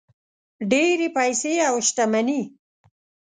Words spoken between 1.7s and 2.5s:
شتمني.